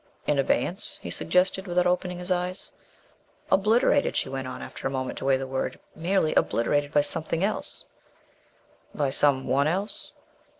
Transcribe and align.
"In 0.25 0.39
abeyance," 0.39 0.97
he 1.03 1.11
suggested, 1.11 1.67
without 1.67 1.85
opening 1.85 2.17
his 2.17 2.31
eyes. 2.31 2.71
"Obliterated," 3.51 4.15
she 4.15 4.29
went 4.29 4.47
on, 4.47 4.63
after 4.63 4.87
a 4.87 4.89
moment 4.89 5.19
to 5.19 5.25
weigh 5.25 5.37
the 5.37 5.45
word, 5.45 5.79
"merely 5.95 6.33
obliterated 6.33 6.91
by 6.91 7.01
something 7.01 7.43
else" 7.43 7.85
"By 8.95 9.11
some 9.11 9.45
one 9.47 9.67
else?" 9.67 10.11